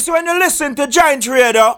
It's 0.00 0.08
when 0.08 0.24
you 0.24 0.38
listen 0.38 0.74
to 0.76 0.86
Giant 0.86 1.24
Trader. 1.24 1.74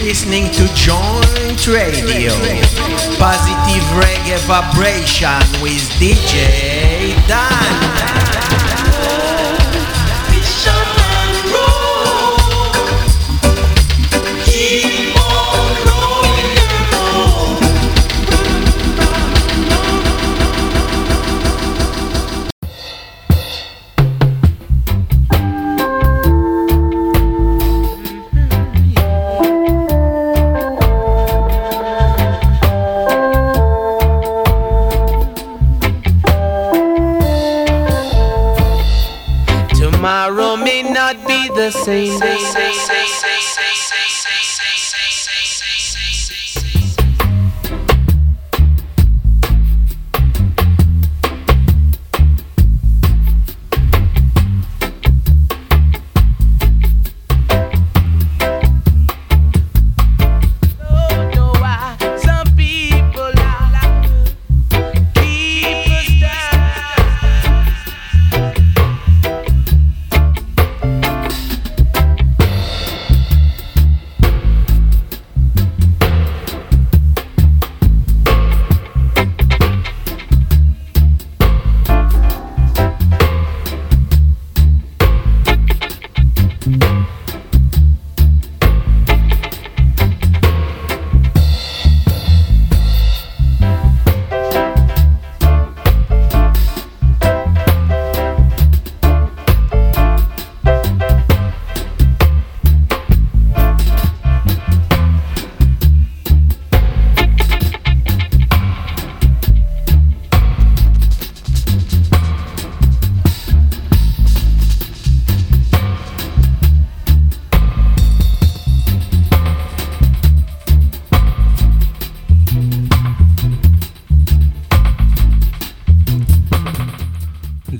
listening 0.00 0.50
to 0.52 0.66
Joint 0.74 1.66
Radio. 1.68 2.32
Positive 3.18 3.84
reggae 4.00 4.38
vibration 4.46 5.60
with 5.60 5.82
DJ 6.00 7.14
Dan. 7.28 8.21
same. 41.72 42.18
same, 42.18 42.38
same, 42.38 42.74
same, 42.74 43.08
same, 43.08 44.10
same. 44.10 44.31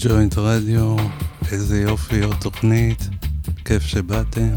ג'וינט 0.05 0.39
רדיו, 0.39 0.97
איזה 1.53 1.81
יופי 1.81 2.23
עוד 2.23 2.37
תוכנית, 2.41 3.09
כיף 3.65 3.83
שבאתם, 3.83 4.55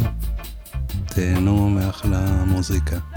תהנו 1.05 1.69
מאחלה 1.69 2.43
מוזיקה. 2.47 3.14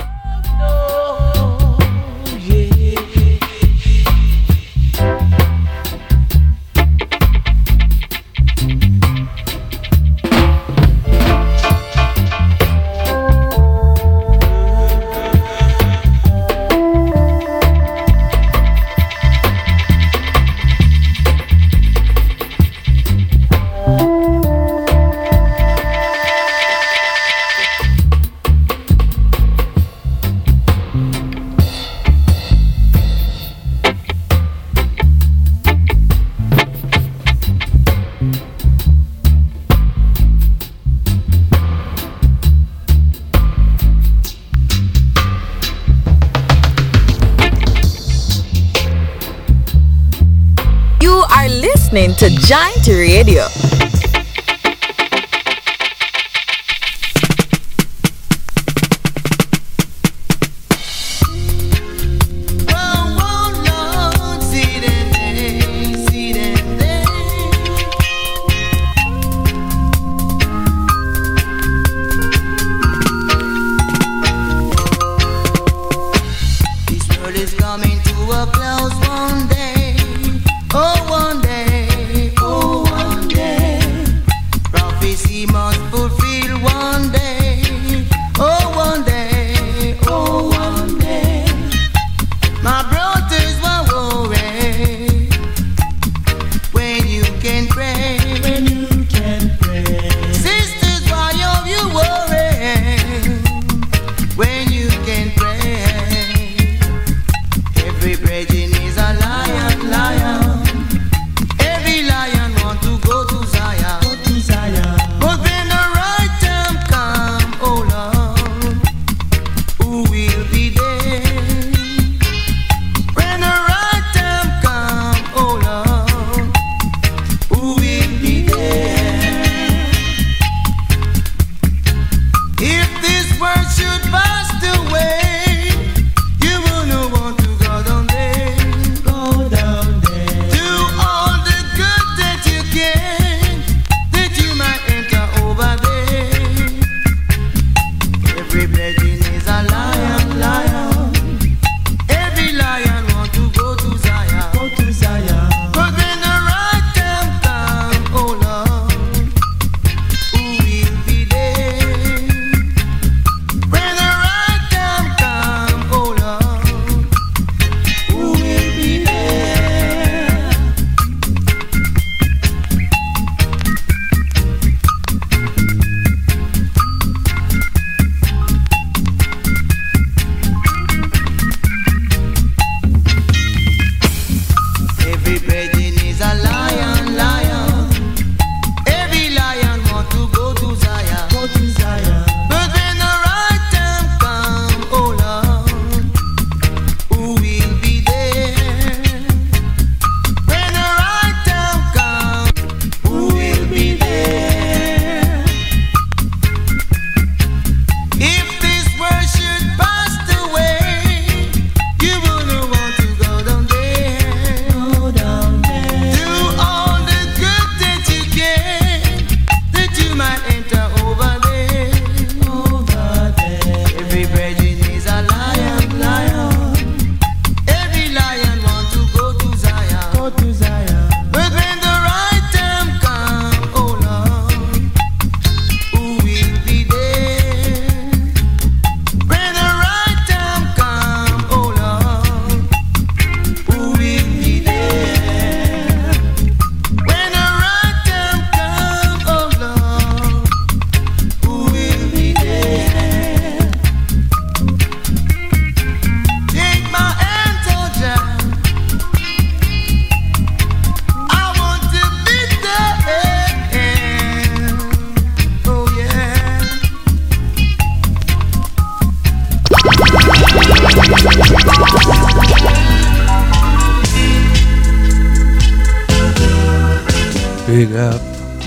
Big 277.69 277.93
up, 277.93 278.23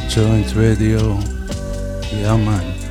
Joint 0.09 0.53
Radio, 0.55 1.17
yeah 2.13 2.37
man. 2.37 2.81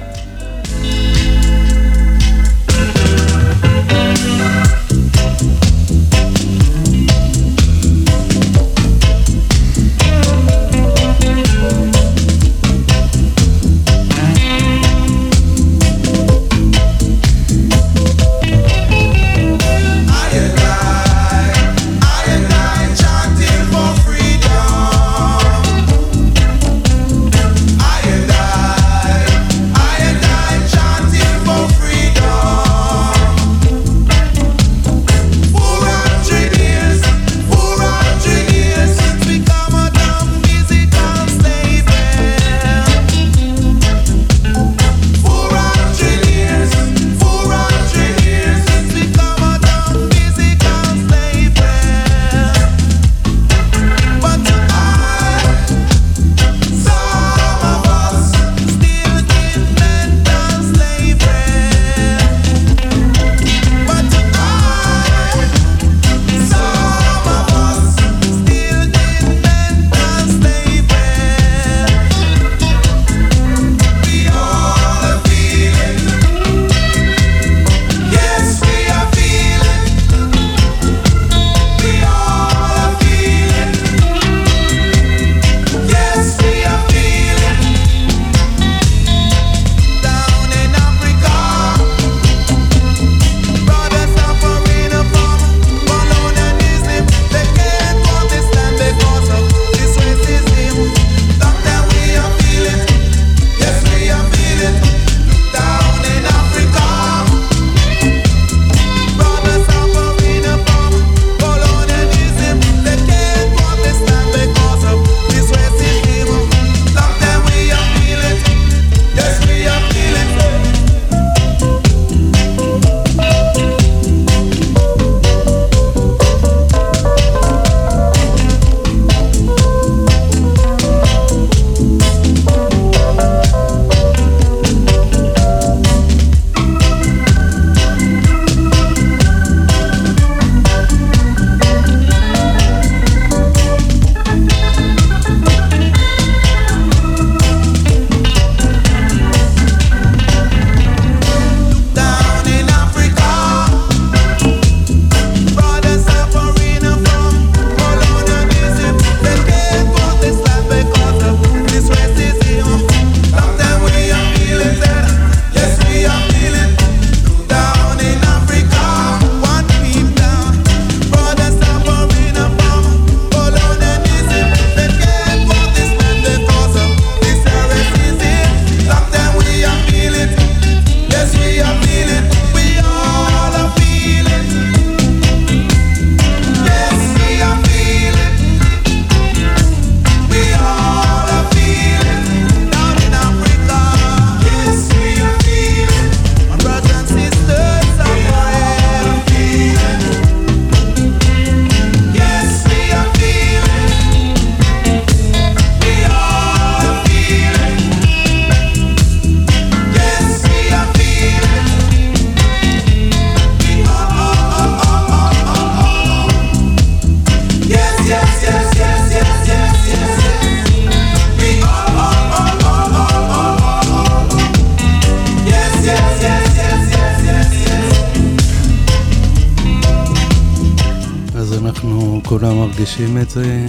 את 233.22 233.30
זה 233.30 233.66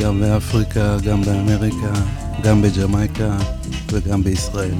גם 0.00 0.20
באפריקה, 0.20 0.96
גם 1.04 1.22
באמריקה, 1.22 1.92
גם 2.44 2.62
בג'מייקה 2.62 3.38
וגם 3.92 4.22
בישראל. 4.22 4.78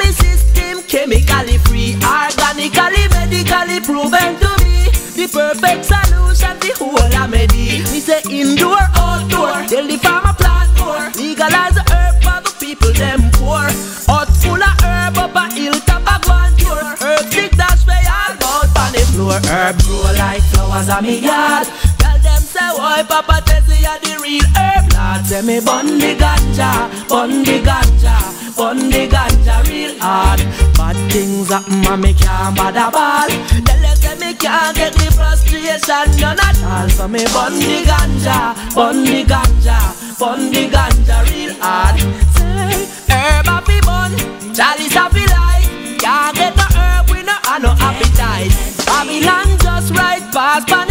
In 0.00 0.12
system, 0.12 0.82
chemically 0.84 1.58
free, 1.58 1.94
organically, 2.02 3.08
medically 3.14 3.80
proven 3.80 4.36
to 4.40 4.50
be 4.62 4.90
the 5.16 5.26
perfect 5.32 5.84
solution. 5.84 6.54
The 6.60 6.72
whole 6.78 7.08
remedy. 7.10 7.82
Me 7.92 8.00
say 8.00 8.22
indoor, 8.30 8.78
outdoor, 8.96 9.66
tell 9.68 9.86
the 9.86 9.96
farmer 9.98 10.34
plant 10.34 10.70
more, 10.78 11.10
legalize 11.16 11.74
the 11.74 11.84
herb 11.92 12.14
for 12.22 12.38
the 12.44 12.52
people 12.60 12.92
them 12.92 13.30
poor. 13.32 13.66
Hot 14.08 14.28
full 14.42 14.62
of 14.62 14.76
herb 14.82 15.18
up 15.18 15.34
a 15.34 15.44
hilltop 15.54 16.02
a 16.06 16.16
tour. 16.58 16.82
Herb 17.00 17.26
stick 17.32 17.52
that's 17.52 17.86
where 17.86 18.02
all 18.06 18.34
about 18.34 18.76
on 18.78 18.92
the 18.92 19.02
floor. 19.14 19.38
Herb 19.46 19.76
grow 19.82 20.10
like 20.18 20.42
flowers 20.50 20.88
on 20.88 21.02
me 21.04 21.18
yard. 21.20 21.66
Tell 21.98 22.18
them 22.18 22.42
say 22.42 22.70
why 22.76 23.02
Papa 23.02 23.42
Tessie 23.46 23.86
are 23.86 23.98
the 24.00 24.18
real 24.22 24.46
herb 24.58 24.84
lord. 24.94 25.26
Say 25.26 25.42
me 25.42 25.60
bun 25.60 25.98
the 25.98 26.14
ganja, 26.14 26.90
bun 27.08 27.42
the 27.42 27.58
ganja, 27.62 28.16
bun 28.56 28.78
the 28.90 29.06
ganja 29.06 29.56
real 29.68 29.94
hard. 30.00 30.40
Bad 30.76 30.96
things 31.12 31.48
happen 31.48 31.86
and 31.86 32.02
me 32.02 32.14
can't 32.14 32.56
bother 32.56 32.90
ball. 32.90 33.28
Tell 33.28 33.80
them 33.84 33.96
say 33.96 34.16
me 34.16 34.34
can't 34.34 34.76
get 34.76 34.92
the 34.94 35.12
frustration 35.12 36.08
none 36.20 36.40
at 36.40 36.58
all. 36.64 36.88
So 36.88 37.06
me 37.06 37.24
bun 37.34 37.52
the 37.60 37.84
ganja, 37.84 38.56
bun 38.74 39.04
the 39.04 39.24
ganja, 39.24 39.78
bun 40.18 40.50
the 40.50 40.68
ganja 40.74 41.18
real 41.28 41.54
hard. 41.60 42.00
Say 42.34 42.88
herb 43.12 43.46
a 43.46 43.60
fi 43.66 43.80
bun, 43.84 44.12
chalice 44.54 44.96
a 44.96 45.04
fi 45.12 45.24
light. 45.34 45.66
Can't 46.00 46.36
get 46.36 46.56
no 46.56 46.66
herb 46.80 47.10
we 47.10 47.22
no 47.22 47.36
have 47.44 47.62
no 47.62 47.72
appetite. 47.78 48.52
Babylon 48.86 49.48
just 49.58 49.92
right 49.94 50.24
past 50.32 50.72
on 50.72 50.88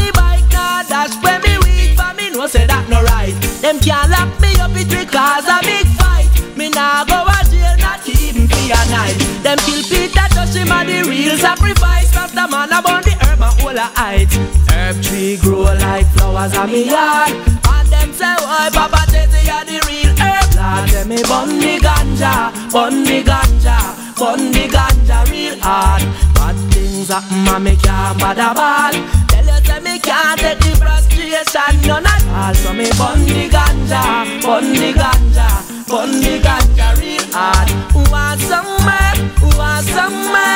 real 11.36 11.42
sacrifice. 11.42 12.16
Rasta 12.16 12.48
man 12.50 12.72
about 12.72 13.04
the 13.04 13.12
herb 13.12 13.42
and 13.42 13.78
a 13.78 13.88
height. 14.00 14.32
Herb 14.72 15.02
tree 15.04 15.38
grow 15.38 15.64
like 15.64 16.08
flowers 16.14 16.56
on 16.58 16.72
me 16.72 16.90
yard. 16.90 17.32
And 17.32 17.88
them 17.90 18.14
say 18.14 18.36
why 18.40 18.70
Papa 18.72 19.04
Tete 19.12 19.44
a 19.44 19.66
the 19.66 19.78
real 19.88 20.12
herb 20.20 20.48
lord. 20.56 20.90
Say 20.90 21.04
me 21.08 21.22
bun 21.24 21.60
the 21.60 21.78
ganja, 21.80 22.52
bun 22.72 23.04
the 23.04 23.24
ganja, 23.24 23.78
bun 24.18 24.52
the 24.52 24.68
ganja 24.68 25.30
real 25.32 25.58
hard. 25.60 26.04
Bad 26.36 26.58
things 26.74 27.10
happen 27.10 27.48
and 27.48 27.64
me 27.64 27.76
can't 27.76 28.20
bother 28.20 28.54
ball. 28.54 28.96
Tell 29.30 29.46
you 29.46 29.66
say 29.66 29.80
me 29.80 30.00
can't 30.00 30.40
take 30.40 30.60
the 30.60 30.72
frustration 30.78 31.82
none 31.88 32.06
at 32.06 32.24
all. 32.32 32.54
So 32.56 32.74
me 32.74 32.90
bun 32.98 33.20
the 33.26 33.50
ganja, 33.50 34.42
bun 34.42 34.74
the 34.74 34.94
ganja, 34.94 35.50
bun 35.88 36.12
the 36.22 36.40
ganja 36.40 36.88
real 37.00 37.26
hard. 37.34 37.70
Want 38.12 38.40
some 38.42 38.66
more, 38.86 39.58
want 39.58 39.86
some 39.88 40.26
to 40.32 40.55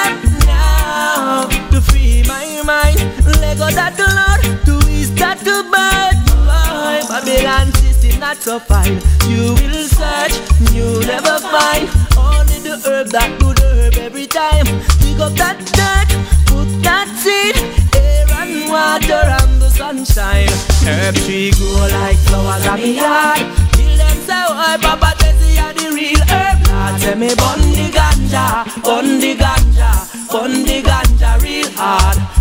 free 2.69 2.93
my 2.93 2.93
mind. 2.93 3.25
Let 3.41 3.57
go 3.57 3.69
that 3.71 3.97
the 3.97 4.07
Lord 4.19 4.41
to 4.65 4.89
ease 4.89 5.13
that 5.15 5.39
the 5.39 5.63
bird. 5.69 6.15
Boy, 6.29 7.01
Babylon 7.09 7.71
system 7.73 8.19
not 8.19 8.37
so 8.37 8.59
fine. 8.59 9.01
You 9.27 9.53
will 9.53 9.87
search, 9.87 10.35
you 10.73 11.01
never 11.05 11.39
find. 11.39 11.89
Only 12.17 12.59
the 12.61 12.81
herb 12.85 13.07
that 13.09 13.39
good 13.39 13.59
herb 13.59 13.95
every 13.97 14.27
time. 14.27 14.65
Dig 14.99 15.19
up 15.19 15.33
that 15.33 15.57
dirt, 15.77 16.09
put 16.45 16.69
that 16.83 17.07
seed, 17.17 17.55
air 17.95 18.27
and 18.41 18.69
water 18.69 19.23
and 19.39 19.61
the 19.61 19.69
sunshine. 19.69 20.49
Herb 20.85 21.15
tree 21.25 21.51
grow 21.51 21.87
like 21.99 22.17
flowers 22.27 22.67
on 22.67 22.81
me 22.81 22.95
yard. 22.95 23.39
Till 23.73 23.97
them 23.97 24.17
say, 24.27 24.45
why 24.49 24.77
Papa 24.81 25.15
Tessie 25.19 25.59
are 25.59 25.73
the 25.73 25.91
real 25.93 26.21
herb 26.29 26.57
lord. 26.69 27.01
Say 27.01 27.15
me 27.15 27.33
bun 27.35 27.61
the 27.73 27.89
ganja, 27.91 28.65
bun 28.83 29.19
the 29.19 29.35
ganja, 29.35 29.91
bun 30.31 30.63
the 30.63 30.81
ganja 30.81 31.41
real 31.41 31.69
hard. 31.75 32.38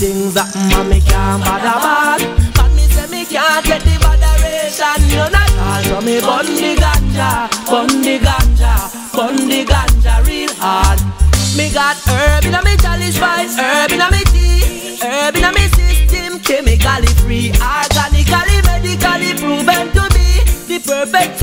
Things 0.00 0.34
and 0.34 0.88
me 0.88 0.98
can't 1.02 1.44
bother 1.44 1.76
bad. 1.76 2.54
But 2.56 2.72
me 2.72 2.88
say 2.88 3.06
me 3.12 3.26
can't 3.26 3.62
get 3.66 3.82
the 3.82 4.00
botheration 4.00 4.96
none 5.12 5.34
at 5.36 5.52
all. 5.60 5.82
So 5.84 6.00
me 6.00 6.20
bun 6.22 6.46
the 6.46 6.72
ganja, 6.80 7.52
bun 7.68 8.00
the 8.00 8.16
ganja, 8.16 9.12
bun 9.12 9.36
the 9.46 9.66
ganja 9.66 10.26
real 10.26 10.48
hard. 10.56 11.00
Me 11.54 11.68
got 11.68 12.00
herb 12.08 12.46
in 12.46 12.54
a 12.54 12.64
me 12.64 12.78
chalice 12.78 13.16
spice, 13.16 13.58
herb 13.58 13.92
in 13.92 14.00
a 14.00 14.10
me 14.10 14.24
tea, 14.32 14.96
herb 15.02 15.36
in 15.36 15.44
a 15.44 15.52
me 15.52 15.68
system, 15.76 16.40
chemically 16.40 17.12
free, 17.20 17.52
organically, 17.60 18.56
medically 18.64 19.36
proven 19.36 19.92
to 19.92 20.08
be 20.16 20.40
the 20.64 20.80
perfect 20.80 21.39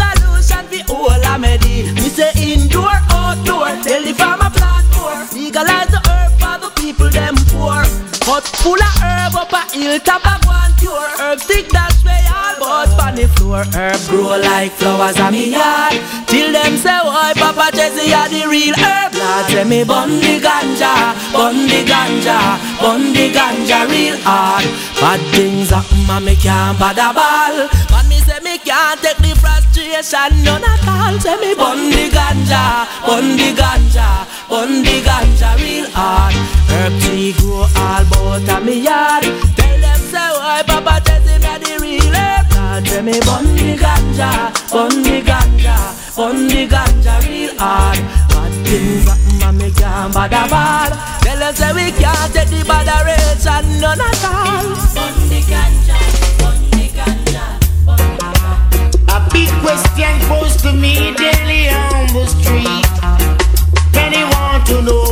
hilltop 9.88 10.24
one 10.46 10.74
cure. 10.76 11.10
Herb 11.18 11.40
stick 11.40 11.70
that's 11.70 12.04
where 12.04 12.20
all 12.28 12.56
but 12.60 13.04
on 13.08 13.16
the 13.16 13.28
floor. 13.36 13.64
Herb 13.74 14.00
grow 14.10 14.36
like 14.38 14.72
flowers 14.74 15.20
on 15.20 15.32
me 15.32 15.52
yard. 15.52 15.96
Till 16.28 16.52
them 16.52 16.76
say 16.78 17.00
why 17.08 17.34
Papa 17.36 17.72
Jesse 17.76 18.14
are 18.14 18.30
the 18.30 18.44
real 18.48 18.76
herb 18.76 19.14
lord. 19.16 19.46
Say 19.48 19.64
me 19.64 19.84
bun 19.84 20.10
the 20.20 20.40
ganja, 20.44 21.16
bun 21.32 21.56
the 21.72 21.82
ganja, 21.88 22.38
bun 22.82 23.14
the 23.14 23.32
ganja 23.32 23.88
real 23.90 24.18
hard. 24.28 24.66
Bad 25.00 25.22
things 25.32 25.70
happen 25.70 26.10
and 26.10 26.26
me 26.26 26.36
can't 26.36 26.78
bother 26.80 27.14
ball. 27.16 27.56
But 27.90 28.06
me 28.10 28.20
say 28.28 28.40
me 28.44 28.58
can't 28.60 29.00
take 29.02 29.18
the 29.24 29.34
frustration 29.40 30.44
none 30.44 30.64
at 30.64 30.84
all. 30.88 31.16
Say 31.20 31.38
me 31.40 31.56
bun 31.56 31.90
the 31.90 32.10
ganja, 32.12 32.88
bun 33.08 33.38
the 33.40 33.56
ganja, 33.56 34.28
bun 34.50 34.84
the 34.84 35.00
ganja 35.08 35.56
real 35.64 35.88
hard. 35.96 36.36
Herb 36.68 36.94
tree 37.02 37.34
grow 37.40 37.66
all 37.80 38.04
about 38.04 38.50
a 38.52 38.66
me 38.66 38.84
yard. 38.84 39.47
Tell 40.18 40.34
them 40.34 40.34
say 40.34 40.40
why 40.40 40.64
Papa 40.66 40.96
Jesse 41.06 41.38
me 41.38 41.54
the 41.62 41.74
real 41.82 42.16
herb 42.16 42.46
lord. 42.56 42.88
Say 42.88 43.02
me 43.02 43.20
bun 43.22 43.46
the 43.56 43.78
ganja, 43.78 44.32
bun 44.72 45.04
the 45.04 45.22
ganja, 45.22 45.78
bun 46.18 46.48
the 46.48 46.68
ganja 46.68 47.14
real 47.28 47.54
hard. 47.60 48.00
Bad 48.30 48.54
things 48.66 49.06
happen 49.06 49.42
and 49.48 49.58
me 49.58 49.70
can't 49.72 50.14
bother 50.14 50.48
ball. 50.50 50.92
Tell 51.22 51.38
them 51.38 51.54
say 51.54 51.72
we 51.74 51.92
can't 51.92 52.34
take 52.34 52.50
the 52.50 52.66
botheration 52.66 53.66
none 53.80 54.02
at 54.02 54.26
all. 54.26 54.66
Bun 54.98 55.14
the 55.30 55.40
ganja, 55.52 56.00
bun 56.40 56.58
the 56.72 56.88
ganja. 56.98 57.46
A 59.10 59.18
big 59.32 59.50
question 59.62 60.20
posed 60.28 60.60
to 60.62 60.74
me 60.74 61.14
daily 61.14 61.70
on 61.70 62.08
the 62.14 62.26
street. 62.26 62.90
Many 63.94 64.24
want 64.24 64.66
to 64.68 64.82
know 64.82 65.07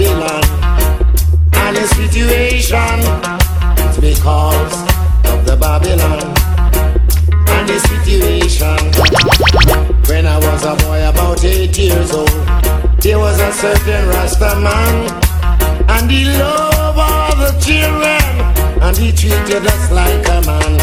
Babylon. 0.00 0.44
And 1.52 1.76
the 1.76 1.86
situation. 1.86 3.00
It's 3.84 4.00
because 4.00 4.72
of 5.30 5.44
the 5.44 5.56
Babylon 5.60 6.24
and 7.48 7.68
the 7.68 7.78
situation. 7.80 8.80
When 10.08 10.26
I 10.26 10.38
was 10.38 10.64
a 10.64 10.74
boy 10.84 11.06
about 11.06 11.44
eight 11.44 11.76
years 11.76 12.12
old, 12.12 12.30
there 13.00 13.18
was 13.18 13.40
a 13.40 13.52
certain 13.52 14.08
Rasta 14.08 14.58
man, 14.58 15.10
and 15.90 16.10
he 16.10 16.24
loved 16.24 16.98
all 16.98 17.36
the 17.36 17.52
children, 17.60 18.24
and 18.82 18.96
he 18.96 19.12
treated 19.12 19.66
us 19.66 19.92
like 19.92 20.26
a 20.28 20.40
man. 20.46 20.80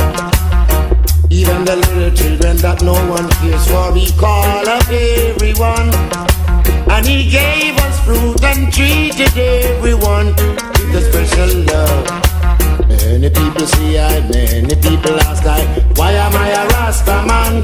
Even 1.31 1.65
the 1.65 1.75
little 1.75 2.11
children 2.11 2.57
that 2.57 2.83
no 2.83 2.93
one 3.09 3.27
cares 3.41 3.67
for, 3.67 3.91
we 3.93 4.11
call 4.11 4.67
up 4.67 4.87
everyone. 4.89 6.46
And 6.89 7.05
he 7.05 7.29
gave 7.29 7.75
us 7.77 7.99
fruit 8.05 8.41
and 8.43 8.71
treated 8.73 9.37
everyone 9.37 10.27
with 10.27 10.95
a 10.95 11.01
special 11.09 11.51
love. 11.67 12.87
Many 12.87 13.29
people 13.29 13.67
say 13.67 13.99
I, 13.99 14.21
many 14.27 14.75
people 14.75 15.19
ask 15.21 15.45
I, 15.45 15.61
why 15.95 16.11
am 16.13 16.33
I 16.33 16.49
a 16.49 16.67
Rasta 16.67 17.23
man? 17.27 17.63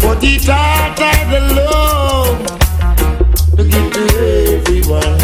But 0.00 0.22
he 0.22 0.38
taught 0.38 0.98
I 0.98 1.16
the 1.30 1.40
love 1.60 2.38
to 3.56 3.62
give 3.64 3.92
to 3.92 4.02
everyone. 4.56 5.18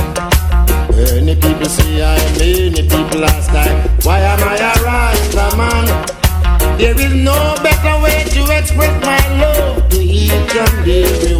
Many 0.94 1.34
people 1.34 1.66
say 1.66 2.02
I, 2.02 2.16
many 2.38 2.82
people 2.88 3.24
ask 3.24 3.50
I, 3.50 3.68
why 4.04 4.20
am 4.20 4.40
I 4.42 4.56
a 4.56 4.84
Rasta 4.84 5.56
man? 5.56 6.78
There 6.78 6.98
is 6.98 7.12
no 7.12 7.56
better 7.62 8.02
way 8.02 8.24
to 8.30 8.56
express 8.56 8.94
my 9.04 9.40
love 9.40 9.88
to 9.90 9.98
each 9.98 10.30
and 10.30 10.88
everyone 10.88 11.39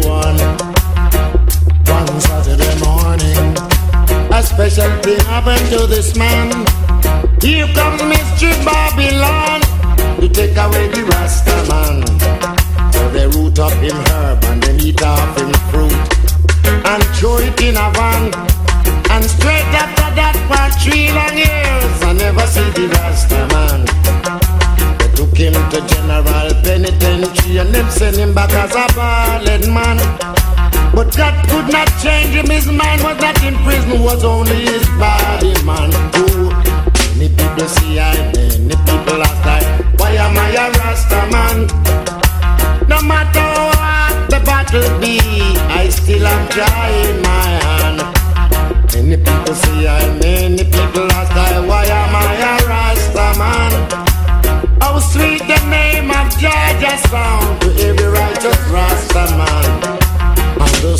Saturday 2.21 2.75
morning. 2.79 3.57
A 4.31 4.41
special 4.43 4.91
thing 5.01 5.19
happened 5.25 5.65
to 5.71 5.87
this 5.87 6.15
man. 6.15 6.49
Here 7.41 7.67
comes 7.73 8.01
Mr. 8.01 8.49
Babylon 8.63 9.61
to 10.19 10.29
take 10.29 10.55
away 10.57 10.87
the 10.89 11.03
Rasta 11.11 11.57
man. 11.69 12.05
So 12.93 13.09
they 13.09 13.27
root 13.27 13.59
up 13.59 13.73
him 13.81 13.97
herb 14.11 14.43
and 14.45 14.61
they 14.61 14.75
eat 14.87 15.01
off 15.01 15.37
him 15.37 15.51
fruit 15.71 16.01
and 16.85 17.03
throw 17.15 17.37
it 17.37 17.59
in 17.61 17.75
a 17.75 17.87
van. 17.97 18.33
And 19.09 19.25
straight 19.25 19.71
after 19.73 20.09
that 20.15 20.35
for 20.47 20.65
three 20.79 21.11
long 21.11 21.35
years, 21.35 21.95
I 22.03 22.13
never 22.13 22.45
see 22.47 22.69
the 22.77 22.87
Rasta 22.93 23.41
man. 23.53 23.79
They 24.99 25.09
took 25.17 25.35
him 25.35 25.53
to 25.71 25.79
General 25.93 26.53
Penitentiary 26.63 27.57
and 27.57 27.91
sent 27.91 28.17
him 28.17 28.33
back 28.33 28.51
as 28.53 28.71
a 28.71 28.87
ballad 28.95 29.67
man. 29.67 29.97
But 30.93 31.15
God 31.15 31.35
could 31.49 31.71
not 31.71 31.87
change 32.03 32.35
him. 32.35 32.49
His 32.49 32.67
mind 32.67 33.01
was 33.01 33.17
not 33.21 33.41
in 33.43 33.55
prison, 33.63 34.03
was 34.03 34.23
only 34.23 34.61
his 34.67 34.85
body, 34.99 35.53
man. 35.63 35.89
Oh, 36.19 36.51
many 37.17 37.29
people 37.29 37.67
see 37.67 37.99
I, 37.99 38.13
many 38.35 38.75
people 38.75 39.23
ask 39.23 39.45
I, 39.45 39.61
why 39.97 40.11
am 40.11 40.37
I 40.37 40.51
a 40.51 40.71
Rasta 40.79 41.21
man? 41.31 41.57
No 42.89 43.01
matter 43.01 43.47
what 43.71 44.29
the 44.29 44.39
battle 44.43 44.99
be, 44.99 45.19
I 45.71 45.87
still 45.89 46.27
am 46.27 46.49
trying 46.49 47.21
my 47.21 47.47
hand. 47.63 47.99
Many 48.93 49.17
people 49.17 49.55
see 49.55 49.87
I, 49.87 50.19
many 50.19 50.65
people 50.65 51.07
ask 51.11 51.31
I, 51.31 51.65
why 51.65 51.85
am 51.85 52.15
I 52.15 52.33
a 52.51 52.67
Rasta 52.67 53.39
man? 53.39 53.71
How 54.81 54.99
sweet 54.99 55.39
the 55.47 55.59
name 55.69 56.11
of 56.11 56.27
Georgia 56.37 56.97
sound 57.07 57.61
to 57.61 57.67
every 57.87 58.07
righteous 58.07 58.59
Rasta 58.69 59.25
man. 59.37 59.90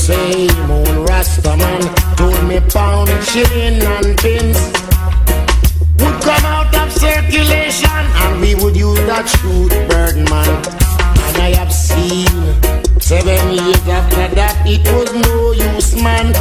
And 0.02 0.10
the 0.10 0.58
same 0.58 0.72
old 0.72 1.10
Rasta 1.10 1.56
man 1.58 1.82
told 2.16 2.48
me 2.48 2.60
pound, 2.72 3.10
shilling 3.24 3.82
and 3.82 4.18
pins 4.18 4.58
would 6.00 6.18
come 6.24 6.46
out 6.46 6.74
of 6.76 6.92
circulation 6.92 7.90
and 7.92 8.42
we 8.42 8.56
would 8.56 8.76
use 8.76 8.98
that 9.06 9.30
shoot 9.30 9.70
bird 9.90 10.18
man. 10.30 10.50
And 11.06 11.38
I 11.38 11.54
have 11.54 11.72
seen 11.72 12.26
seven 13.00 13.52
years 13.52 13.88
after 13.88 14.34
that 14.34 14.58
it 14.66 14.82
was 14.90 15.14
no 15.14 15.52
use 15.52 15.94
man. 16.02 16.34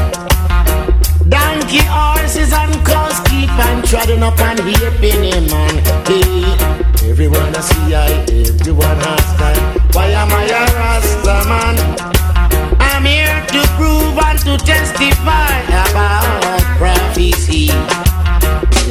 Donkey 1.29 1.85
horses 1.85 2.53
and 2.53 2.73
cows 2.87 3.21
keep 3.29 3.51
on 3.51 3.83
treading 3.83 4.23
up 4.23 4.41
and 4.41 4.61
raping 4.61 5.23
him 5.23 5.47
man. 5.51 5.75
Hey, 6.07 7.11
everyone 7.11 7.55
I 7.55 7.61
see 7.61 7.95
I, 7.95 8.09
everyone 8.49 8.97
has 9.05 9.37
time. 9.37 9.81
Why 9.93 10.07
am 10.17 10.33
I 10.33 10.45
a 10.49 10.65
Rasta 10.79 11.49
man? 11.49 12.20
I'm 13.01 13.07
here 13.07 13.41
to 13.57 13.67
prove 13.81 14.19
and 14.29 14.39
to 14.41 14.59
testify 14.59 15.57
about 15.89 16.61
prophecy. 16.77 17.71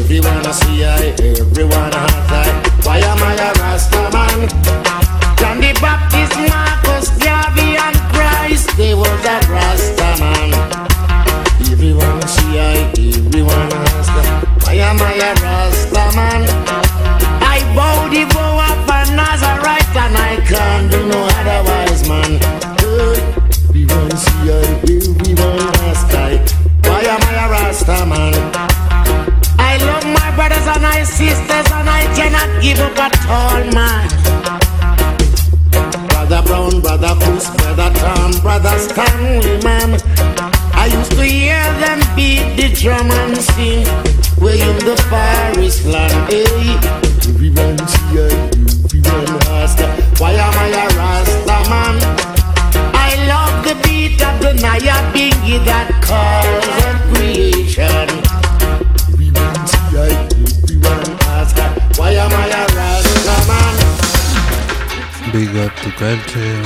Everyone 0.01 0.41
I 0.47 0.51
see 0.51 0.83
I, 0.83 1.13
everyone 1.21 1.93
I. 1.93 2.49
Why 2.81 2.97
am 3.05 3.21
I 3.21 3.35
a 3.37 3.53
Rasta 3.61 4.09
man? 4.09 4.49
John 5.37 5.61
the 5.61 5.77
Baptist, 5.79 6.33
Marcus, 6.49 7.09
Garvey, 7.21 7.77
and 7.77 7.97
Christ, 8.09 8.75
they 8.77 8.95
was 8.95 9.25
a 9.29 9.37
Rasta 9.45 10.09
man. 10.17 10.57
Everyone 11.69 12.17
I 12.17 12.25
see 12.25 12.57
I, 12.57 12.89
everyone 12.97 13.71
I. 13.71 14.43
Why 14.63 14.73
am 14.73 14.99
I 14.99 15.13
a 15.13 15.33
Rasta 15.35 15.78
Rasta? 27.89 28.33
I 29.57 29.77
love 29.89 30.05
my 30.05 30.29
brothers 30.35 30.67
and 30.67 30.83
my 30.83 31.03
sisters 31.03 31.67
And 31.73 31.89
I 31.89 32.05
cannot 32.13 32.49
give 32.61 32.79
up 32.79 32.97
at 32.99 33.15
all 33.25 33.65
man. 33.73 34.07
Brother 36.09 36.41
Brown, 36.45 36.81
Brother 36.81 37.15
Chris, 37.21 37.49
Brother 37.57 37.91
Tom, 37.99 38.31
Brother 38.41 38.77
Stanley 38.77 39.57
man. 39.63 39.99
I 40.73 40.85
used 40.85 41.11
to 41.11 41.23
hear 41.23 41.63
them 41.81 41.99
beat 42.15 42.45
the 42.55 42.69
drum 42.79 43.09
and 43.11 43.37
sing 43.37 43.83
Way 44.39 44.61
in 44.61 44.77
the 44.85 44.95
forest 45.09 45.85
land, 45.85 46.31
hey 46.31 46.77
Everyone 47.27 47.77
see 47.87 48.19
I, 48.19 48.31
everyone 48.85 49.27
ask 49.59 49.79
Why 50.21 50.31
am 50.33 50.53
I 50.53 50.67
a 50.69 50.97
Rasta 50.97 51.18
to 65.83 65.91
culture, 65.91 66.63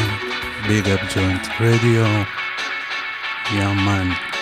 big 0.68 0.90
up 0.90 1.00
joint 1.10 1.60
radio. 1.60 2.04
Yeah 3.54 3.74
man. 3.86 4.33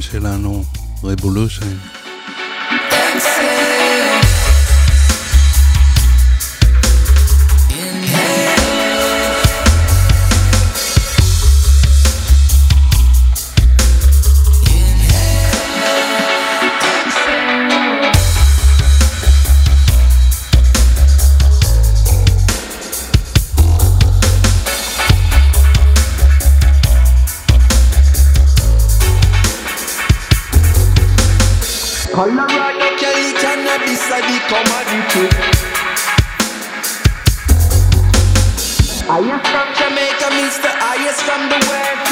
שלנו, 0.00 0.64
רבולושן. 1.04 1.55
Are 39.08 39.22
you 39.22 39.38
from 39.38 39.68
Jamaica, 39.78 40.28
Mr. 40.34 40.66
Are 40.66 40.98
you 40.98 41.12
from 41.12 41.48
the 41.48 41.58
West? 41.70 42.10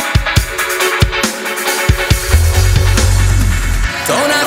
Don't 4.07 4.44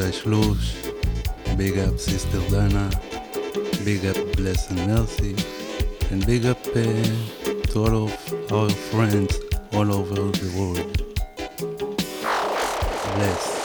Shai 0.00 0.12
Shlush, 0.12 0.76
Big 1.58 1.76
Up 1.76 1.98
Sister 1.98 2.40
Dana, 2.48 2.88
Big 3.84 4.06
Up 4.06 4.16
Bless 4.34 4.70
and 4.70 4.86
Mercy, 4.86 5.36
and 6.10 6.24
Big 6.24 6.46
Up 6.46 6.56
uh, 6.68 6.72
to 6.72 7.76
all 7.76 8.04
of 8.04 8.12
our 8.50 8.70
friends 8.70 9.38
all 9.74 9.92
over 9.92 10.14
the 10.14 10.50
world. 10.56 11.02
Bless. 13.14 13.60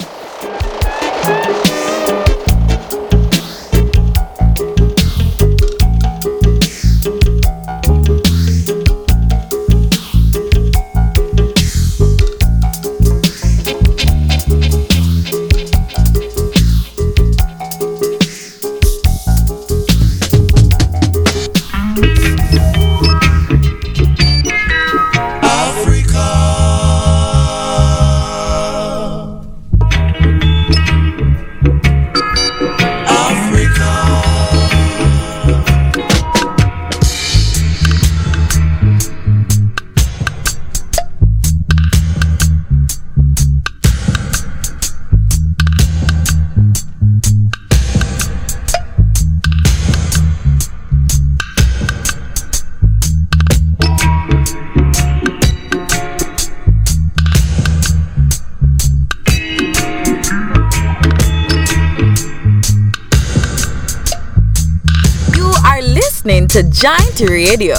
Giant 67.15 67.29
Radio. 67.29 67.75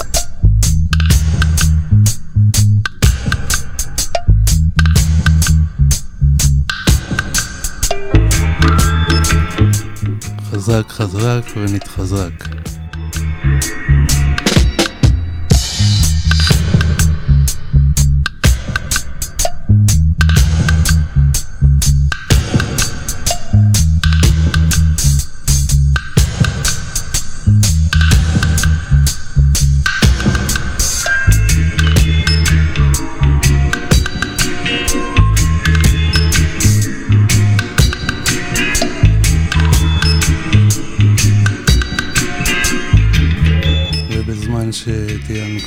חזק 10.50 10.88
חזק 10.88 11.42
ונתחזק. 11.56 12.45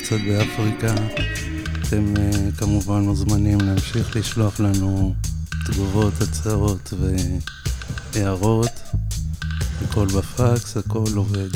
קצת 0.10 0.22
באפריקה, 0.28 0.94
אתם 1.82 2.14
uh, 2.16 2.58
כמובן 2.58 3.02
מוזמנים 3.02 3.62
להמשיך 3.62 4.16
לשלוח 4.16 4.60
לנו 4.60 5.16
תגובות, 5.66 6.14
הצעות 6.22 6.94
והערות. 8.14 8.72
הכל 9.82 10.06
בפקס, 10.06 10.78
הכל 10.78 11.06
עובד. 11.16 11.50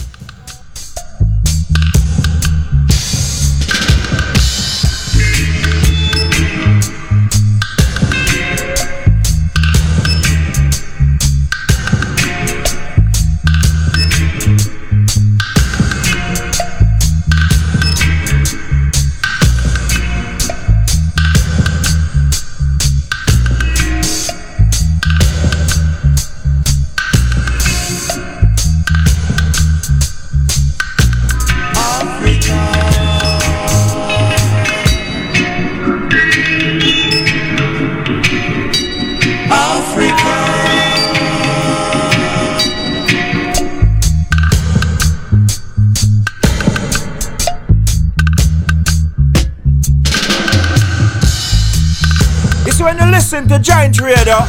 Giant 53.64 53.95
Trader. 53.95 54.45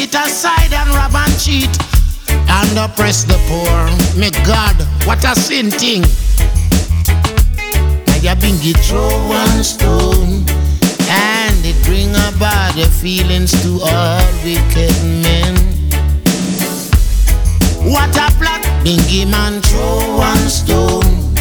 sit 0.07 0.27
aside 0.27 0.73
and 0.73 0.89
rob 0.89 1.15
and 1.15 1.39
cheat 1.39 1.69
and 2.29 2.77
oppress 2.77 3.23
the 3.23 3.37
poor. 3.47 4.19
May 4.19 4.31
God, 4.45 4.75
what 5.05 5.23
a 5.23 5.35
sin 5.35 5.69
thing. 5.71 6.01
Now 8.07 8.15
you 8.21 8.35
been 8.39 8.57
get 8.61 8.77
throw 8.85 9.09
one 9.27 9.63
stone 9.63 10.45
and 11.09 11.59
it 11.63 11.77
bring 11.85 12.11
about 12.11 12.75
the 12.75 12.89
feelings 13.01 13.51
to 13.63 13.79
all 13.83 14.25
wicked 14.43 14.95
men. 15.23 15.55
What 17.91 18.15
a 18.15 18.29
plot, 18.39 18.63
Bingy 18.83 19.29
man 19.29 19.61
throw 19.61 20.17
one 20.17 20.47
stone 20.49 21.35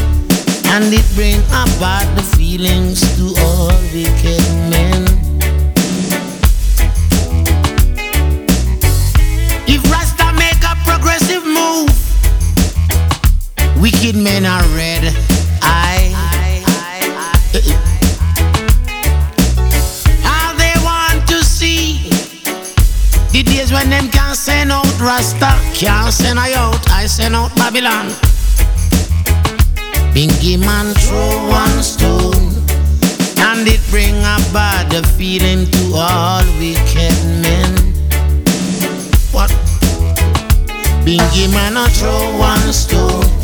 and 0.73 0.93
it 0.93 1.07
bring 1.14 1.41
about 1.62 2.07
the 2.17 2.23
feelings 2.37 3.01
to 3.17 3.35
all 3.43 3.73
wicked 3.93 4.43
men. 4.71 4.95
Wicked 13.97 14.16
men 14.16 14.44
are 14.44 14.62
red. 14.74 15.05
I. 15.62 16.12
How 20.22 20.53
they 20.57 20.74
want 20.84 21.26
to 21.28 21.42
see 21.42 22.11
the 23.32 23.42
days 23.42 23.72
when 23.72 23.88
them 23.90 24.09
can 24.09 24.34
send 24.34 24.72
out 24.72 25.01
Rasta, 25.01 25.59
can't 25.74 26.12
send 26.12 26.38
I 26.38 26.53
out, 26.55 26.90
I 26.90 27.07
send 27.07 27.34
out 27.34 27.55
Babylon. 27.57 28.09
Bingy 30.12 30.59
man 30.59 30.94
throw 30.94 31.49
one 31.49 31.82
stone, 31.82 32.53
and 33.38 33.66
it 33.66 33.80
bring 33.90 34.18
about 34.18 34.90
the 34.90 35.03
feeling 35.16 35.70
to 35.70 35.94
all 35.94 36.44
wicked 36.59 37.16
men. 37.42 37.72
What? 39.32 39.51
Bingy 41.05 41.53
man 41.53 41.76
a 41.76 41.88
throw 41.88 42.38
one 42.38 42.72
stone, 42.72 43.36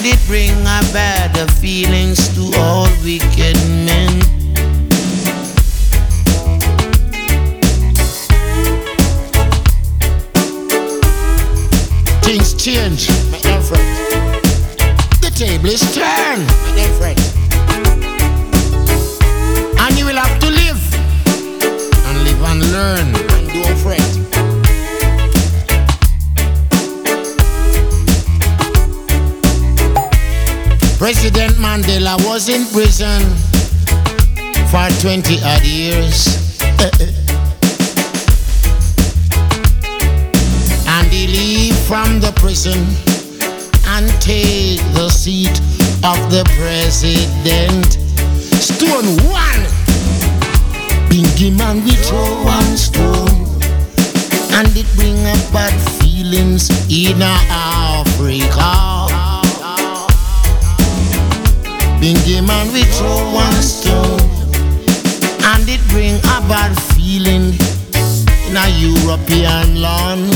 and 0.00 0.08
it 0.08 0.26
bring 0.26 0.52
about 0.62 1.30
the 1.34 1.46
feelings 1.60 2.28
to 2.34 2.58
all 2.58 2.88
wicked 3.04 3.56
men. 3.84 4.08
Things 12.22 12.54
change, 12.54 13.10
my 13.30 13.38
dear 13.40 13.60
friend. 13.60 14.42
The 15.20 15.30
table 15.34 15.68
is 15.68 15.82
turned, 15.94 16.46
my 16.46 16.72
dear 16.74 16.92
friend. 16.98 17.20
And 19.80 19.98
you 19.98 20.06
will 20.06 20.16
have 20.16 20.38
to 20.40 20.46
live 20.46 20.82
and 22.06 22.24
live 22.24 22.42
and 22.42 22.72
learn 22.72 23.06
and 23.34 23.48
don't 23.52 23.76
fret. 23.76 23.99
President 31.12 31.54
Mandela 31.54 32.14
was 32.24 32.48
in 32.48 32.64
prison 32.66 33.20
for 34.70 34.86
20 35.02 35.42
odd 35.42 35.64
years. 35.66 36.38
and 40.86 41.06
he 41.10 41.26
leave 41.26 41.76
from 41.90 42.20
the 42.20 42.30
prison 42.36 42.78
and 43.88 44.08
take 44.22 44.78
the 44.94 45.08
seat 45.10 45.58
of 46.06 46.30
the 46.30 46.44
president. 46.54 47.98
Stone 48.62 49.10
one, 49.34 49.66
Bingy 51.10 51.50
man 51.58 51.84
we 51.84 51.96
throw 52.06 52.44
one 52.44 52.76
stone, 52.76 53.58
and 54.54 54.68
it 54.76 54.86
bring 54.94 55.18
up 55.26 55.52
bad 55.52 55.74
feelings 55.98 56.70
in 56.88 57.20
Africa. 57.20 58.79
Bingy 62.00 62.40
man 62.40 62.72
we 62.72 62.82
throw 62.96 63.30
one 63.30 63.60
stone, 63.60 64.20
and 65.52 65.68
it 65.68 65.80
bring 65.88 66.16
a 66.16 66.40
bad 66.48 66.72
feeling 66.94 67.52
in 68.48 68.56
a 68.56 68.68
European 68.80 69.82
land. 69.82 70.32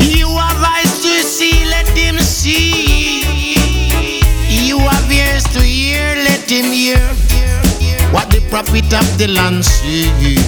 You 0.00 0.28
have 0.38 0.62
eyes 0.64 1.02
to 1.02 1.22
see 1.22 1.66
let 1.68 1.88
him 1.88 2.16
see. 2.20 3.50
You 4.48 4.78
have 4.78 5.12
ears 5.12 5.44
to 5.52 5.60
hear 5.60 6.14
let 6.24 6.50
him 6.50 6.72
hear. 6.72 7.06
What 8.12 8.30
the 8.30 8.40
prophet 8.48 8.92
up 8.94 9.06
the 9.18 9.28
land 9.28 9.62
see, 9.62 10.39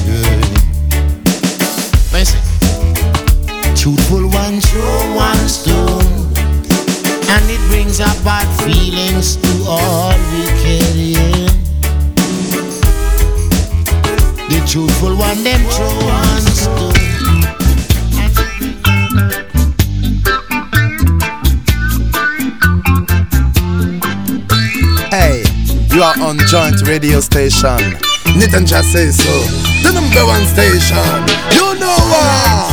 Joint 26.83 26.89
Radio 26.89 27.21
Station. 27.21 27.79
Nathan 28.37 28.67
just 28.67 28.91
say 28.93 29.11
so. 29.11 29.31
The 29.83 29.93
number 29.95 30.27
one 30.27 30.45
station. 30.47 30.97
You 31.55 31.79
know 31.79 31.97
what? 32.11 32.72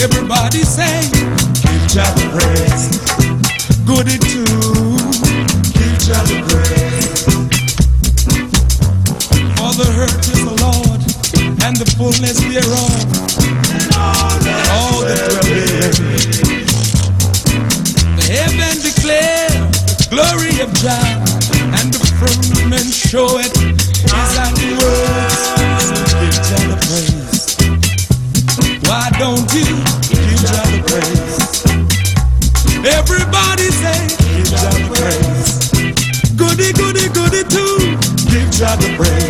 Everybody 0.00 0.62
say, 0.62 1.10
give 1.10 1.84
Jah 1.90 2.06
the 2.14 2.30
praise. 2.30 2.86
Good 3.84 4.06
it 4.06 4.20
to. 4.22 4.44
Give 5.74 5.98
Jah 6.06 6.22
the 6.22 6.38
praise. 6.46 7.26
For 9.58 9.70
the 9.74 9.90
hurt 9.98 10.22
is 10.22 10.38
the 10.38 10.54
Lord, 10.62 11.02
and 11.64 11.74
the 11.76 11.86
fullness 11.98 12.38
thereof, 12.38 13.02
and 13.74 13.90
all 13.98 14.38
that, 14.38 14.70
all 14.70 15.02
that 15.02 15.34
will 15.34 15.50
be. 15.50 16.62
The 18.14 18.24
heaven 18.30 18.78
declare 18.78 19.50
the 19.98 20.06
glory 20.14 20.62
of 20.62 20.70
Jah, 20.78 21.18
and 21.74 21.92
the 21.92 21.98
firmament 22.20 22.94
show 22.94 23.38
it. 23.38 23.67
I 38.68 38.76
to 38.76 38.96
break. 38.98 39.27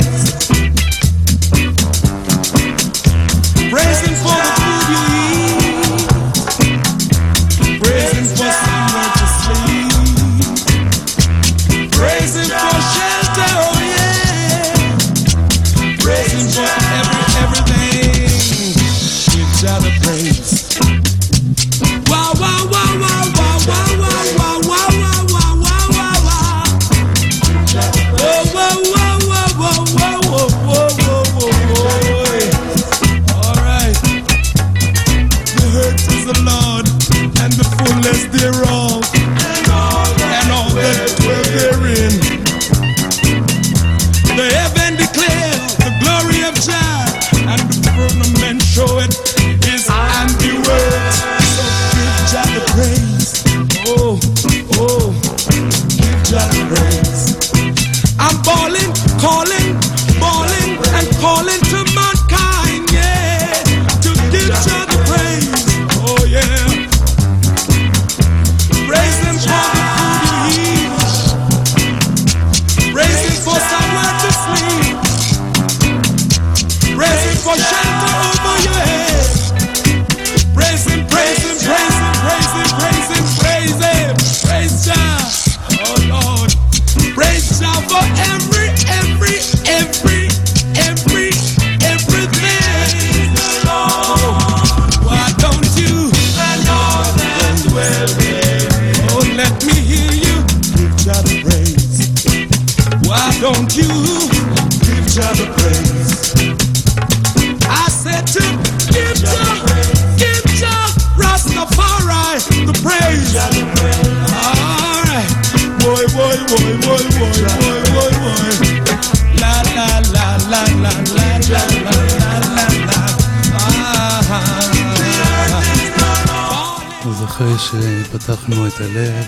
את 128.52 128.80
הלב, 128.80 129.24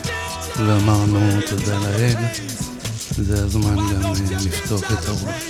ואמרנו 0.56 1.40
תודה 1.50 1.78
לאל, 1.78 2.14
זה 3.18 3.44
הזמן 3.44 3.76
גם 3.76 4.12
לפתוח 4.46 4.82
את 4.92 5.08
הראש. 5.08 5.44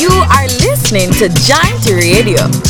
You 0.00 0.12
are 0.36 0.48
listening 0.66 1.10
to 1.20 1.28
Giant 1.46 1.86
Radio. 1.86 2.69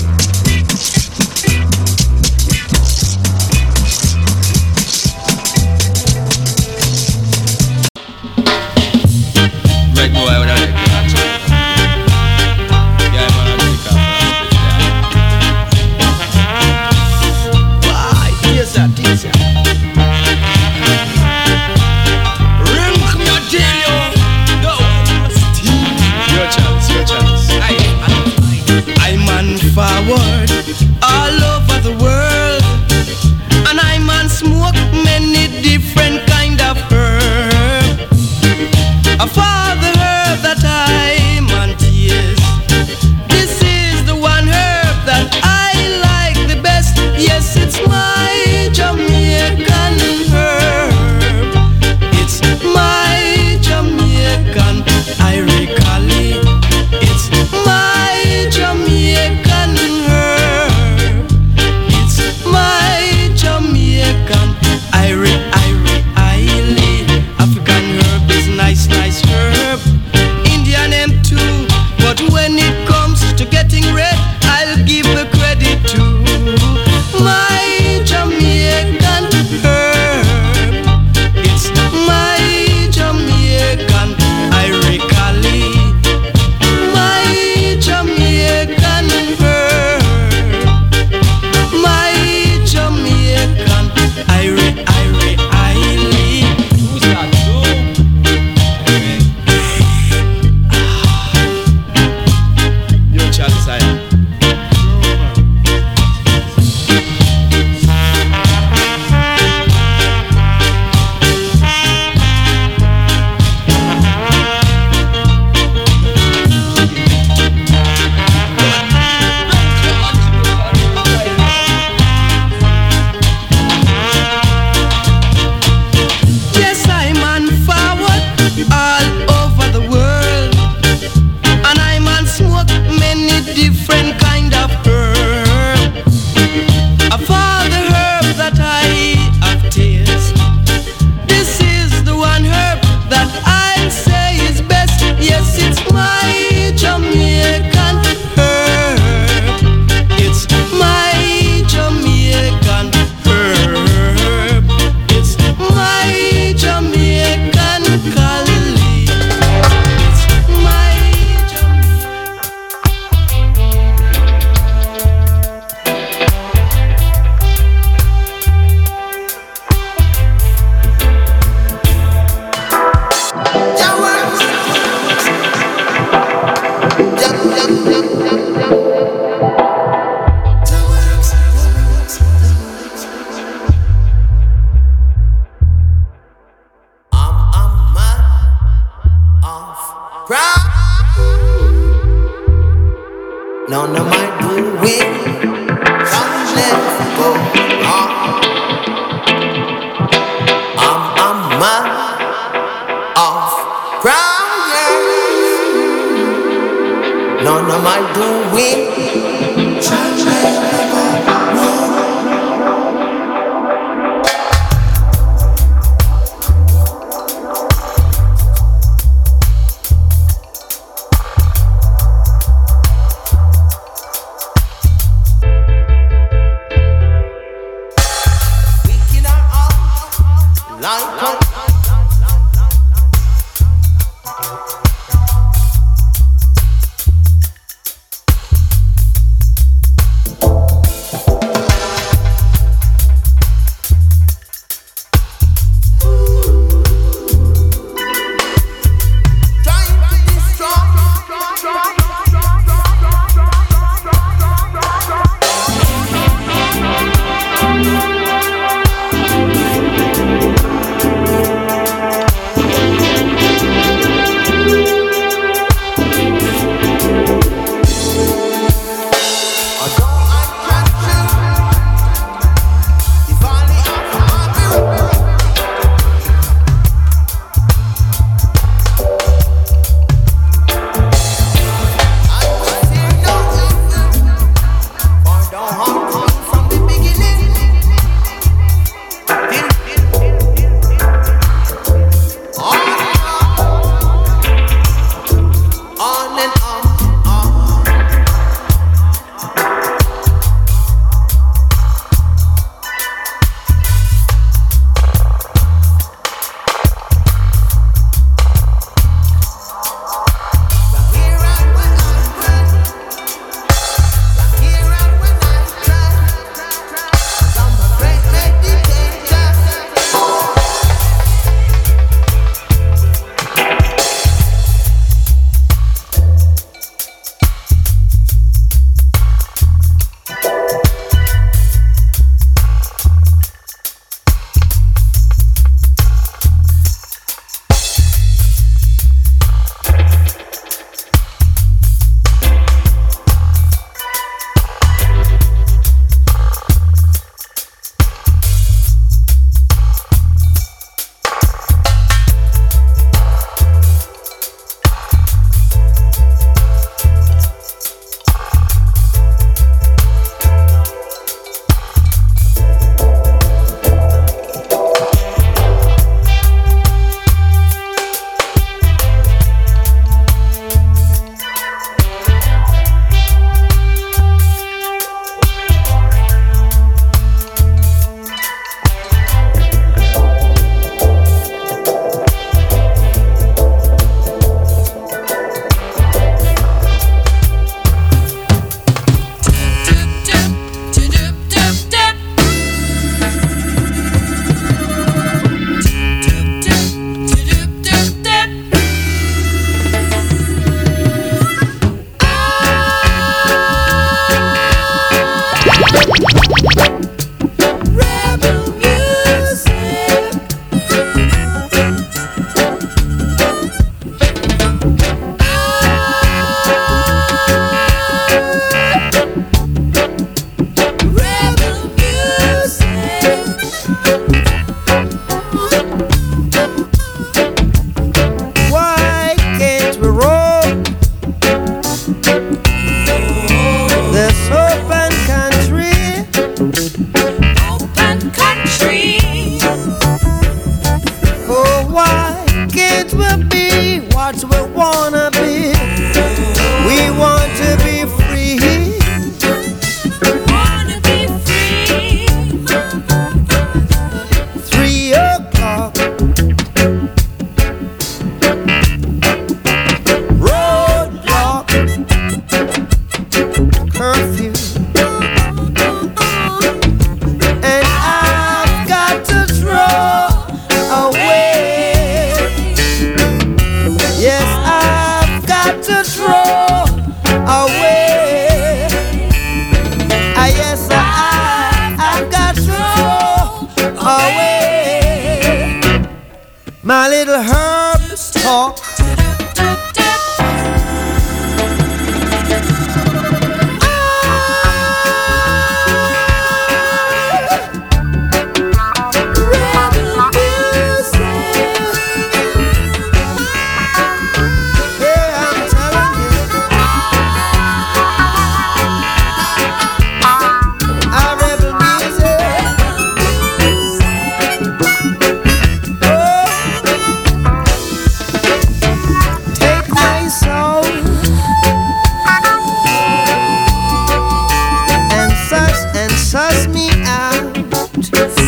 around. 528.09 528.39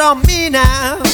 on 0.00 0.22
me 0.26 0.48
now. 0.50 1.07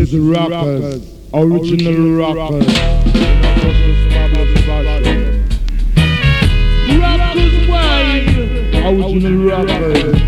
is 0.00 0.16
rockers, 0.16 1.06
original 1.32 2.16
rockers. 2.18 2.66
Rockers 6.98 7.68
wine, 7.68 8.28
original 8.82 9.50
rockers. 9.50 10.22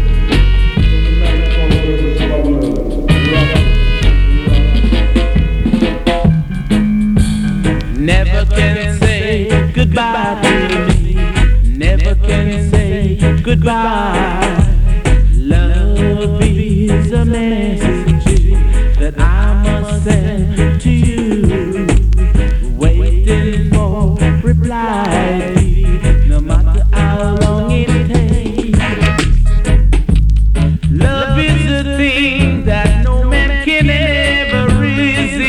Never 7.99 8.45
can 8.55 8.99
say 9.01 9.73
goodbye 9.73 10.41
to 10.43 10.95
me. 11.03 11.15
Never 11.77 12.15
can 12.15 12.71
say 12.71 13.41
goodbye. 13.43 14.75
Love 15.35 16.41
is 16.43 17.13
a 17.13 17.25
message. 17.25 17.96
Send 20.07 20.81
to 20.83 20.89
you. 20.89 21.87
Waiting 22.79 23.73
for 23.73 24.15
reply, 24.41 25.53
no 26.29 26.39
matter 26.39 26.85
how 26.93 27.35
long 27.41 27.73
it 27.73 27.89
takes. 28.07 28.79
Love 30.93 31.41
is 31.41 31.71
a 31.73 31.83
thing 31.97 32.65
that 32.67 33.03
no 33.03 33.29
man 33.29 33.65
can 33.65 33.91
ever 33.91 34.79
resist. 34.79 35.41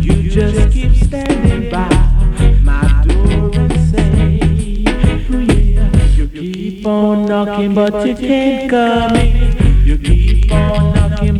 You 0.00 0.30
just 0.30 0.72
keep 0.72 0.94
standing 1.04 1.68
by 1.70 1.90
my 2.62 3.04
door 3.06 3.50
and 3.60 3.72
say, 3.90 4.40
you 6.16 6.28
keep 6.28 6.86
on 6.86 7.26
knocking 7.26 7.74
but 7.74 8.06
you 8.06 8.14
can't 8.16 8.70
come 8.70 9.16
in. 9.16 9.43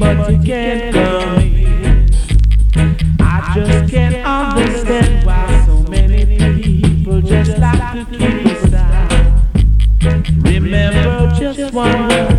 But 0.05 0.31
you 0.31 0.39
can't. 0.43 0.95
I 3.21 3.53
just 3.55 3.91
can't 3.91 4.27
understand 4.27 5.27
why 5.27 5.65
so 5.67 5.79
many 5.91 6.37
people 6.63 7.23
just 7.23 7.59
like 7.59 7.95
to 7.95 8.05
keep. 8.11 8.45
Remember 10.45 11.33
just 11.39 11.73
one 11.73 12.34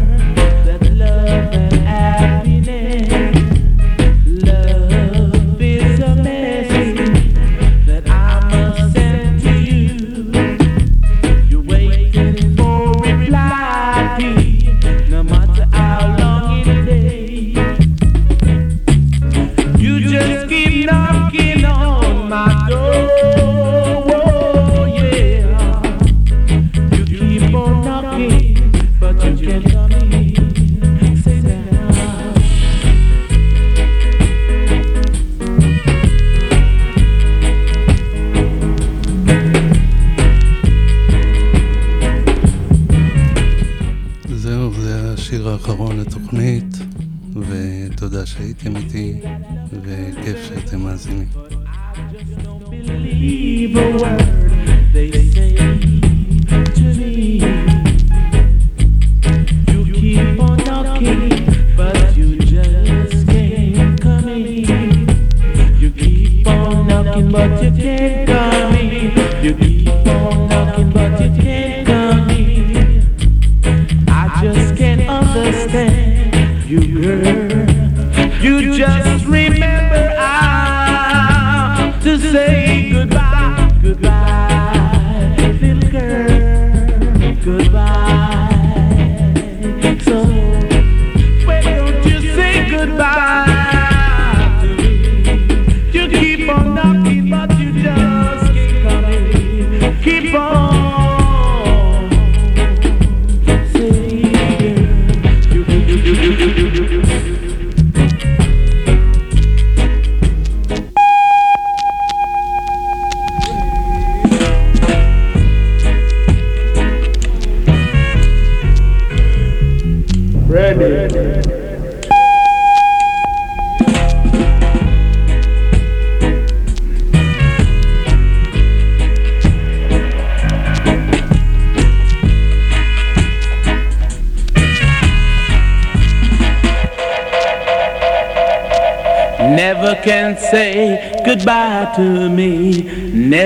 just 74.41 74.75
can't 74.75 75.01
understand 75.09 76.69
you, 76.69 77.01
girl. 77.01 78.41
You 78.41 78.77
just 78.77 79.25
remember 79.25 79.74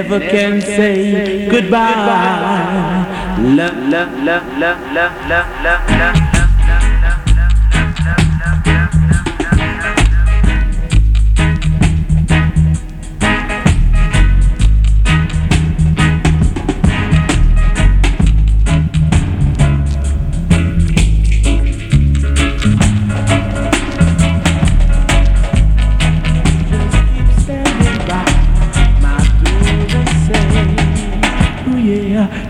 Never 0.10 0.28
can 0.28 0.60
say 0.60 1.48
goodbye. 1.48 1.78
La 3.56 3.68
la 3.68 4.06
la 4.26 4.42
la 4.58 4.72
la 4.92 5.06
la 5.30 5.40
la 5.62 5.74
la. 6.00 6.19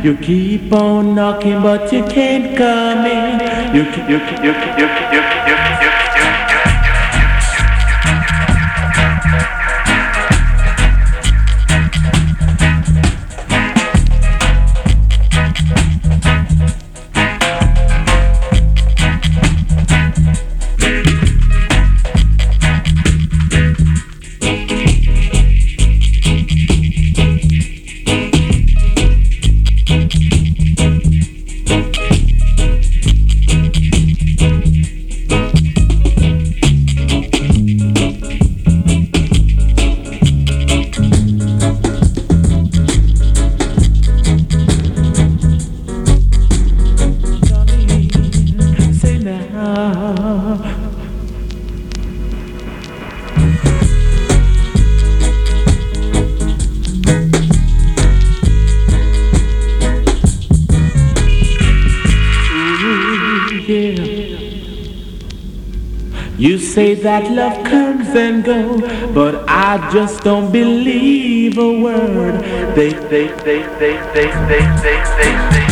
You 0.03 0.15
keep 0.15 0.71
on 0.71 1.13
knocking, 1.13 1.61
but 1.61 1.91
you 1.91 2.03
can't 2.05 2.57
come 2.57 3.05
in. 3.05 3.75
You 3.75 3.83
you 3.83 4.17
you 4.43 4.53
you 4.53 4.53
you 4.77 4.87
you 5.13 5.28
say 66.79 66.93
that 66.93 67.29
love 67.29 67.61
comes 67.65 68.07
and 68.15 68.41
goes, 68.41 68.79
but 69.13 69.43
I 69.49 69.91
just 69.91 70.23
don't 70.23 70.49
believe 70.49 71.57
a 71.57 71.81
word. 71.81 72.39
They, 72.73 72.91
they, 73.11 73.27
they, 73.47 73.61
they, 73.81 73.95
they, 74.15 74.27
they, 74.47 74.65
they, 74.85 75.03
they, 75.17 75.49
they. 75.51 75.68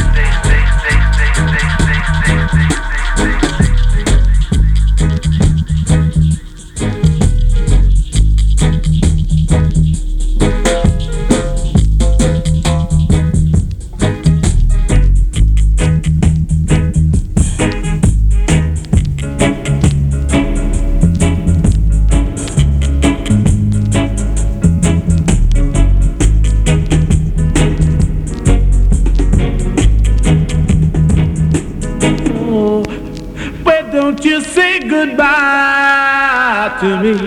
to 36.79 37.01
me. 37.01 37.26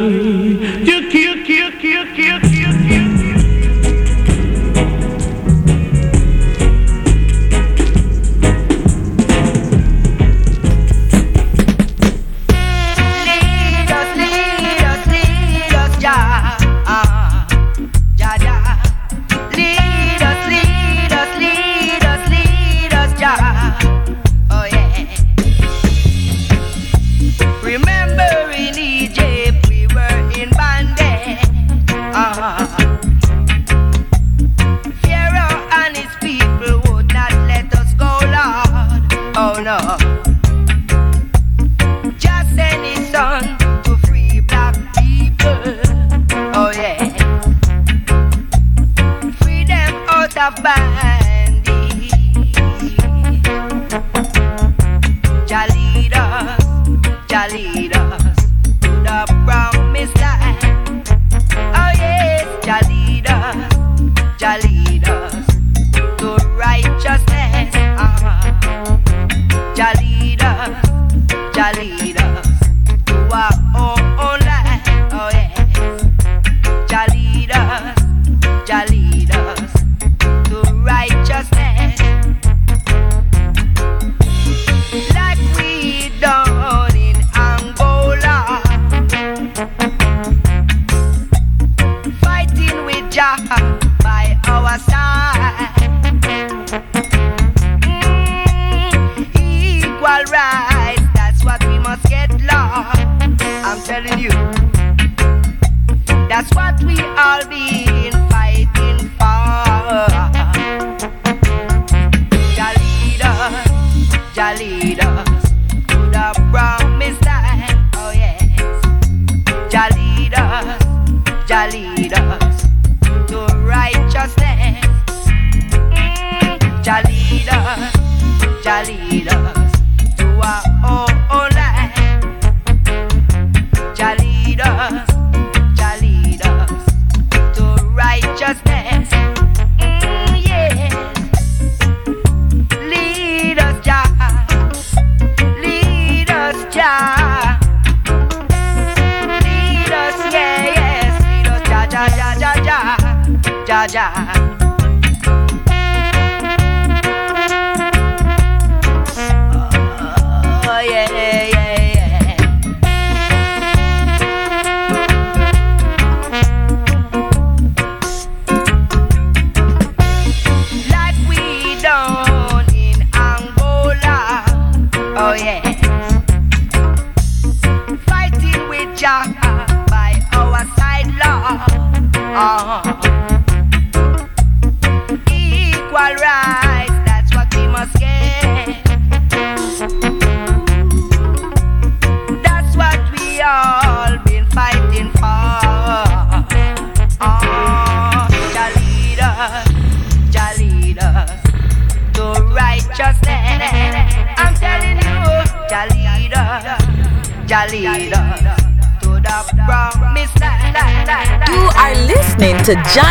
to 212.70 212.76
John. 212.94 213.10